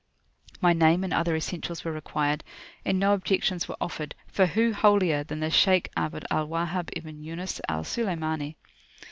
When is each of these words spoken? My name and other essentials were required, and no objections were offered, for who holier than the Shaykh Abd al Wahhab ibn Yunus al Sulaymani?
My 0.61 0.73
name 0.73 1.03
and 1.03 1.13
other 1.13 1.35
essentials 1.35 1.85
were 1.85 1.91
required, 1.91 2.43
and 2.83 2.97
no 2.99 3.13
objections 3.13 3.67
were 3.67 3.75
offered, 3.79 4.15
for 4.25 4.47
who 4.47 4.73
holier 4.73 5.23
than 5.23 5.41
the 5.41 5.51
Shaykh 5.51 5.91
Abd 5.95 6.25
al 6.31 6.47
Wahhab 6.47 6.89
ibn 6.95 7.21
Yunus 7.21 7.61
al 7.69 7.83
Sulaymani? 7.83 8.55